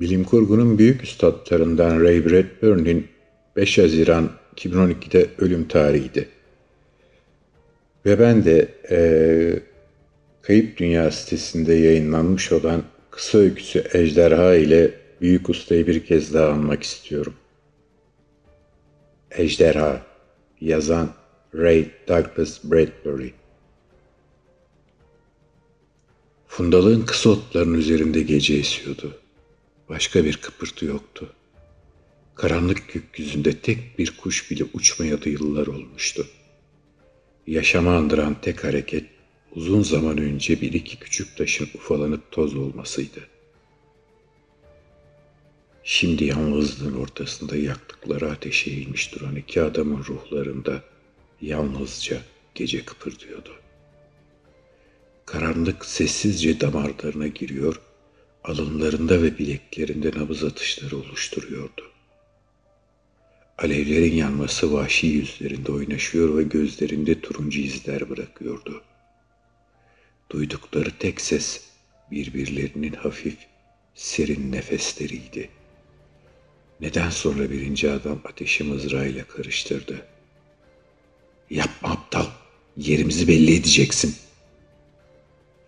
[0.00, 3.06] Bilim kurgunun büyük üstadlarından Ray Bradbury'nin
[3.56, 6.28] 5 Haziran 2012'de ölüm tarihiydi.
[8.06, 8.98] Ve ben de e,
[10.42, 16.82] Kayıp Dünya sitesinde yayınlanmış olan kısa öyküsü Ejderha ile Büyük Usta'yı bir kez daha anmak
[16.82, 17.34] istiyorum.
[19.30, 20.06] Ejderha
[20.60, 21.10] Yazan
[21.54, 23.30] Ray Douglas Bradbury
[26.46, 29.18] Fundalığın kısa otların üzerinde gece esiyordu.
[29.88, 31.32] Başka bir kıpırtı yoktu.
[32.34, 36.26] Karanlık gökyüzünde tek bir kuş bile uçmayadı yıllar olmuştu.
[37.46, 39.06] Yaşama andıran tek hareket
[39.52, 43.20] uzun zaman önce bir iki küçük taşın ufalanıp toz olmasıydı.
[45.84, 50.82] Şimdi yalnızlığın ortasında yaktıkları ateşe eğilmiş duran iki adamın ruhlarında
[51.40, 52.22] yalnızca
[52.54, 53.50] gece kıpırdıyordu.
[55.26, 57.80] Karanlık sessizce damarlarına giriyor,
[58.44, 61.90] alınlarında ve bileklerinde nabız atışları oluşturuyordu.
[63.58, 68.82] Alevlerin yanması vahşi yüzlerinde oynaşıyor ve gözlerinde turuncu izler bırakıyordu.
[70.30, 71.64] Duydukları tek ses
[72.10, 73.36] birbirlerinin hafif,
[73.94, 75.50] serin nefesleriydi.
[76.80, 80.06] Neden sonra birinci adam ateşi mızrağıyla karıştırdı.
[81.50, 82.26] Yapma aptal,
[82.76, 84.16] yerimizi belli edeceksin.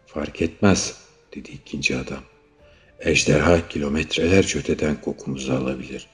[0.06, 1.00] Fark etmez,
[1.34, 2.29] dedi ikinci adam.
[3.00, 6.06] Ejderha kilometreler öteden kokumuzu alabilir.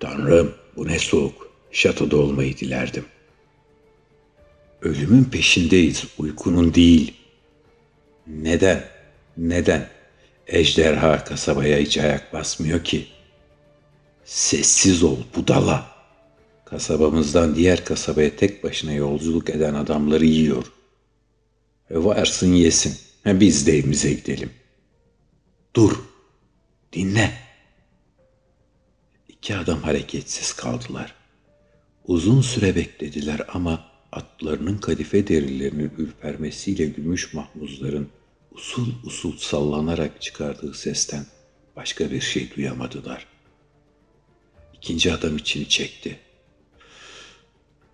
[0.00, 1.50] Tanrım, bu ne soğuk.
[1.70, 3.04] Şatoda olmayı dilerdim.
[4.82, 7.14] Ölümün peşindeyiz, uykunun değil.
[8.26, 8.84] Neden?
[9.36, 9.88] Neden?
[10.46, 13.06] Ejderha kasabaya hiç ayak basmıyor ki.
[14.24, 15.86] Sessiz ol budala.
[16.64, 20.64] Kasabamızdan diğer kasabaya tek başına yolculuk eden adamları yiyor.
[21.90, 22.96] E varsın yesin.
[23.26, 24.50] Biz de evimize gidelim.
[25.76, 25.92] Dur.
[26.92, 27.38] Dinle.
[29.28, 31.14] İki adam hareketsiz kaldılar.
[32.04, 38.08] Uzun süre beklediler ama atlarının kadife derilerinin ürpermesiyle gümüş mahmuzların
[38.50, 41.26] usul usul sallanarak çıkardığı sesten
[41.76, 43.26] başka bir şey duyamadılar.
[44.74, 46.18] İkinci adam içini çekti.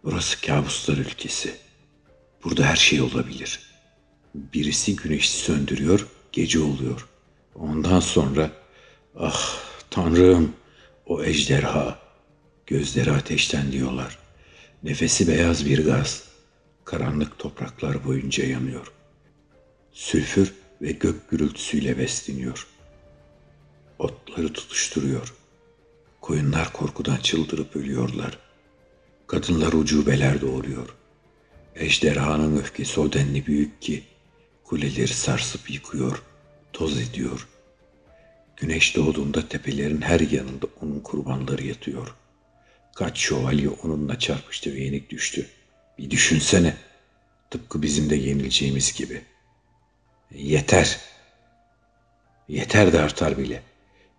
[0.05, 1.55] Burası kabuslar ülkesi.
[2.45, 3.61] Burada her şey olabilir.
[4.35, 7.12] Birisi güneşi söndürüyor, gece oluyor.
[7.55, 8.51] Ondan sonra
[9.17, 9.59] ah
[9.91, 10.53] tanrım
[11.07, 11.99] o ejderha
[12.67, 14.19] gözleri ateşten diyorlar.
[14.83, 16.25] Nefesi beyaz bir gaz.
[16.85, 18.93] Karanlık topraklar boyunca yanıyor.
[19.93, 22.67] Sülfür ve gök gürültüsüyle besleniyor.
[23.99, 25.35] Otları tutuşturuyor.
[26.21, 28.39] Koyunlar korkudan çıldırıp ölüyorlar.
[29.27, 30.89] Kadınlar ucubeler doğuruyor.
[31.75, 34.05] Ejderhanın öfkesi o denli büyük ki
[34.65, 36.23] kuleleri sarsıp yıkıyor,
[36.73, 37.49] toz ediyor.
[38.57, 42.23] Güneş doğduğunda tepelerin her yanında onun kurbanları yatıyor.''
[42.95, 45.49] Kaç şövalye onunla çarpıştı ve yenik düştü.
[45.99, 46.77] Bir düşünsene.
[47.51, 49.23] Tıpkı bizim de yenileceğimiz gibi.
[50.35, 51.01] Yeter.
[52.49, 53.63] Yeter de artar bile.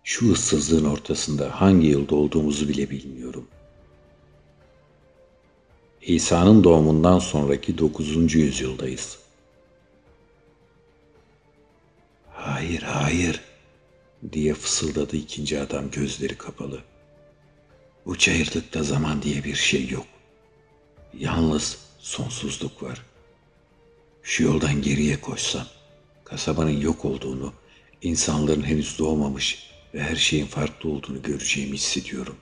[0.04, 3.48] Şu ıssızlığın ortasında hangi yılda olduğumuzu bile bilmiyorum.
[6.02, 8.34] İsa'nın doğumundan sonraki 9.
[8.34, 9.18] yüzyıldayız.
[13.14, 13.40] Hayır,
[14.32, 16.82] diye fısıldadı ikinci adam gözleri kapalı.
[18.06, 20.06] Bu çayırlıkta zaman diye bir şey yok.
[21.18, 23.02] Yalnız sonsuzluk var.
[24.22, 25.66] Şu yoldan geriye koşsam,
[26.24, 27.52] kasabanın yok olduğunu,
[28.02, 32.36] insanların henüz doğmamış ve her şeyin farklı olduğunu göreceğimi hissediyorum.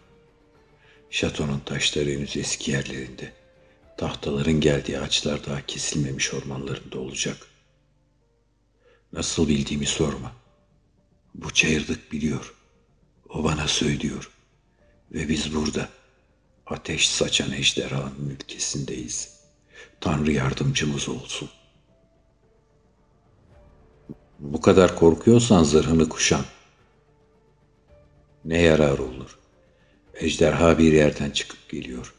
[1.10, 3.32] Şatonun taşları henüz eski yerlerinde.
[3.98, 7.36] Tahtaların geldiği ağaçlar daha kesilmemiş ormanlarında olacak.
[9.12, 10.41] Nasıl bildiğimi sorma.
[11.34, 12.54] Bu çayırlık biliyor.
[13.28, 14.31] O bana söylüyor.
[15.12, 15.88] Ve biz burada
[16.66, 19.41] ateş saçan ejderhanın ülkesindeyiz.
[20.00, 21.50] Tanrı yardımcımız olsun.
[24.38, 26.44] Bu kadar korkuyorsan zırhını kuşan.
[28.44, 29.38] Ne yarar olur?
[30.14, 32.14] Ejderha bir yerden çıkıp geliyor.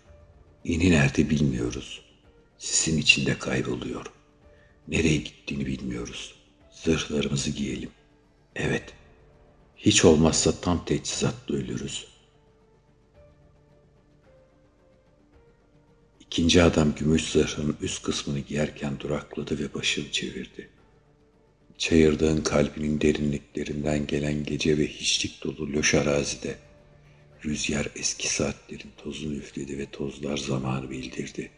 [0.64, 2.02] İni nerede bilmiyoruz.
[2.58, 4.06] Sisin içinde kayboluyor.
[4.88, 6.36] Nereye gittiğini bilmiyoruz.
[6.72, 7.90] Zırhlarımızı giyelim.
[8.56, 8.94] Evet.
[9.86, 12.14] Hiç olmazsa tam teçhizatla ölürüz.''
[16.34, 20.70] İkinci adam gümüş zırhın üst kısmını giyerken durakladı ve başını çevirdi.
[21.78, 26.56] Çayırdığın kalbinin derinliklerinden gelen gece ve hiçlik dolu loş arazide
[27.46, 31.52] rüzgar eski saatlerin tozunu üfledi ve tozlar zamanı bildirdi.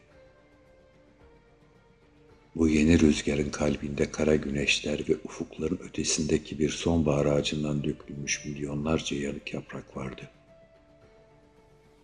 [2.56, 9.54] Bu yeni rüzgarın kalbinde kara güneşler ve ufukların ötesindeki bir sonbahar ağacından dökülmüş milyonlarca yanık
[9.54, 10.30] yaprak vardı.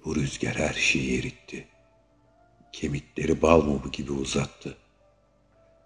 [0.06, 1.68] Bu rüzgar her şeyi eritti.
[2.72, 4.78] Kemikleri bal mumu gibi uzattı.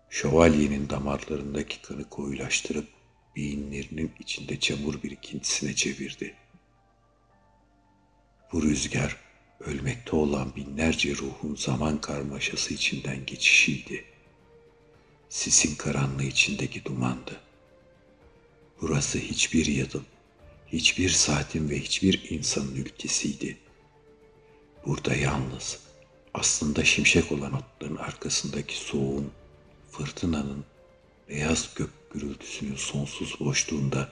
[0.09, 2.87] Şövalyenin damarlarındaki kanı koyulaştırıp
[3.35, 6.33] beyinlerinin içinde çamur birikintisine çevirdi.
[8.53, 9.17] Bu rüzgar
[9.59, 14.14] ölmekte olan binlerce ruhun zaman karmaşası içinden geçişiydi.
[15.29, 17.39] Sisin karanlığı içindeki dumandı.
[18.81, 20.05] Burası hiçbir yılın,
[20.67, 23.57] hiçbir saatin ve hiçbir insanın ülkesiydi.
[24.85, 25.79] Burada yalnız,
[26.33, 29.31] aslında şimşek olan otların arkasındaki soğuğun,
[29.91, 30.65] fırtınanın,
[31.29, 34.09] beyaz gök gürültüsünün sonsuz boşluğunda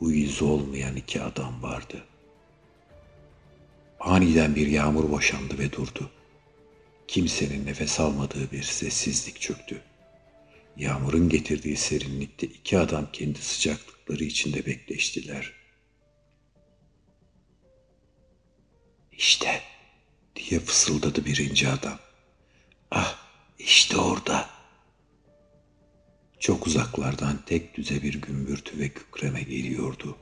[0.00, 2.04] bu yüzü olmayan iki adam vardı.
[4.00, 6.10] Aniden bir yağmur boşandı ve durdu.
[7.08, 9.82] Kimsenin nefes almadığı bir sessizlik çöktü.
[10.76, 15.52] Yağmurun getirdiği serinlikte iki adam kendi sıcaklıkları içinde bekleştiler.
[19.12, 19.62] İşte
[20.36, 21.98] diye fısıldadı birinci adam.
[22.90, 23.18] Ah
[23.58, 24.50] işte orada.
[26.38, 30.16] Çok uzaklardan tek düze bir gümbürtü ve kükreme geliyordu.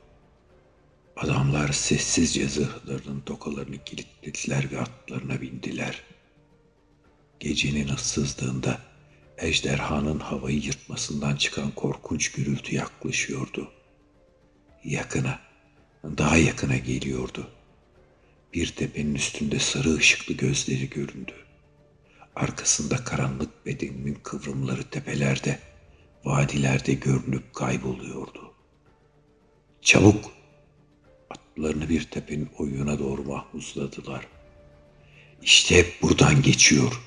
[1.15, 6.03] Adamlar sessizce zırhlarının tokalarını kilitlediler ve atlarına bindiler.
[7.39, 8.88] Gecenin ıssızlığında
[9.41, 13.71] ejderhanın havayı yırtmasından çıkan korkunç gürültü yaklaşıyordu.
[14.83, 15.39] Yakına,
[16.03, 17.47] daha yakına geliyordu.
[18.53, 21.33] Bir tepenin üstünde sarı ışıklı gözleri göründü.
[22.35, 25.59] Arkasında karanlık bedeninin kıvrımları tepelerde,
[26.25, 28.53] vadilerde görünüp kayboluyordu.
[29.81, 30.31] Çabuk!
[31.29, 34.27] Atlarını bir tepenin oyuna doğru mahmuzladılar.
[35.41, 37.01] İşte buradan geçiyor.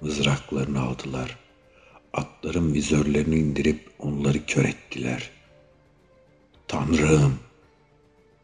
[0.00, 1.38] Mızraklarını aldılar.
[2.12, 5.30] Atların vizörlerini indirip onları kör ettiler.
[6.68, 7.38] Tanrım!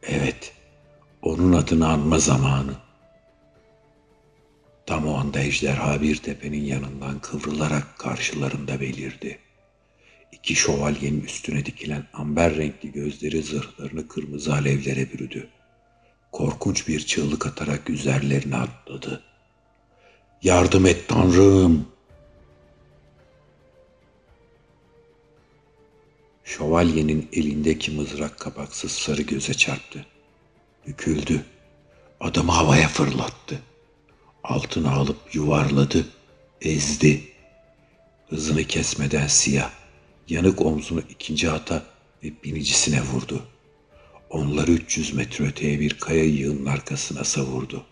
[0.03, 0.53] Evet,
[1.23, 2.77] onun adını anma zamanı.
[4.87, 9.39] Tam o anda ejderha bir tepenin yanından kıvrılarak karşılarında belirdi.
[10.33, 15.49] İki şövalyenin üstüne dikilen amber renkli gözleri zırhlarını kırmızı alevlere bürüdü.
[16.33, 19.23] Korkunç bir çığlık atarak üzerlerine atladı.
[20.43, 21.87] Yardım et Tanrım!
[26.45, 30.07] Şövalyenin elindeki mızrak kapaksız sarı göze çarptı.
[30.87, 31.45] Büküldü.
[32.21, 33.63] Adamı havaya fırlattı.
[34.45, 36.07] Altına alıp yuvarladı,
[36.61, 37.25] ezdi.
[38.29, 39.71] Hızını kesmeden siyah,
[40.29, 41.83] yanık omzunu ikinci ata
[42.25, 43.43] ve binicisine vurdu.
[44.31, 47.85] Onları 300 metre öteye bir kaya yığının arkasına savurdu.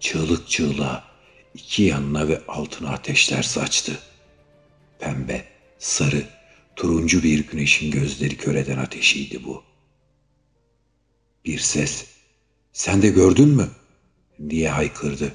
[0.00, 1.09] Çığlık çığlığa
[1.54, 3.98] iki yanına ve altına ateşler saçtı.
[4.98, 5.44] Pembe,
[5.78, 6.24] sarı,
[6.76, 9.62] turuncu bir güneşin gözleri köreden ateşiydi bu.
[11.44, 12.06] Bir ses,
[12.72, 13.68] sen de gördün mü?
[14.50, 15.32] diye haykırdı.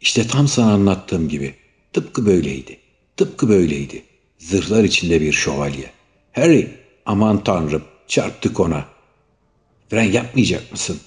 [0.00, 1.54] İşte tam sana anlattığım gibi.
[1.92, 2.78] Tıpkı böyleydi.
[3.16, 4.02] Tıpkı böyleydi.
[4.38, 5.90] Zırhlar içinde bir şövalye.
[6.32, 6.68] Harry,
[7.06, 8.88] aman tanrım, çarptık ona.
[9.90, 11.00] Fren yapmayacak mısın?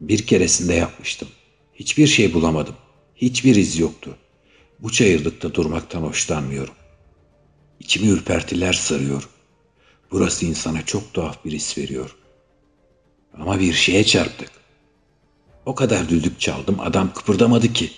[0.00, 1.28] Bir keresinde yapmıştım.
[1.74, 2.74] Hiçbir şey bulamadım.
[3.16, 4.16] Hiçbir iz yoktu.
[4.78, 6.74] Bu çayırlıkta durmaktan hoşlanmıyorum.
[7.80, 9.28] İçimi ürpertiler sarıyor.
[10.10, 12.16] Burası insana çok tuhaf bir his veriyor.
[13.38, 14.50] Ama bir şeye çarptık.
[15.66, 17.90] O kadar düdük çaldım adam kıpırdamadı ki.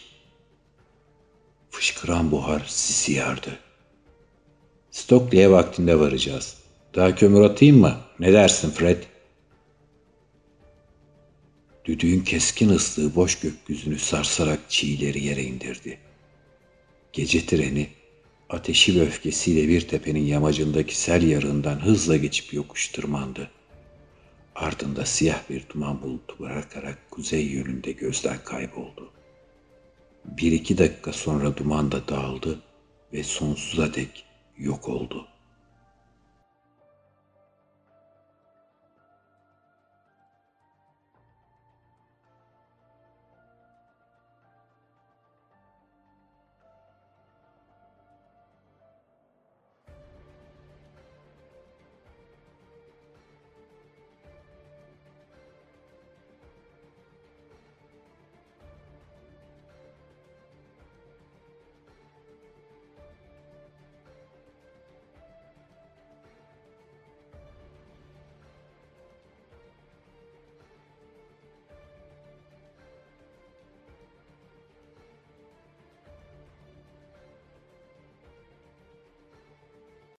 [1.71, 3.59] Fışkıran buhar sisi yardı.
[4.91, 6.57] Stockley'e vaktinde varacağız.
[6.95, 7.97] Daha kömür atayım mı?
[8.19, 9.03] Ne dersin Fred?
[11.87, 15.99] Düdüğün keskin ıslığı boş gökyüzünü sarsarak çiğleri yere indirdi.
[17.13, 17.89] Gece treni
[18.49, 23.51] ateşi ve öfkesiyle bir tepenin yamacındaki sel yarığından hızla geçip yokuş tırmandı.
[24.55, 29.13] Ardında siyah bir duman bulutu bırakarak kuzey yönünde gözden kayboldu.
[30.25, 32.61] Bir iki dakika sonra duman da dağıldı
[33.13, 34.25] ve sonsuza dek
[34.59, 35.36] yok oldu.''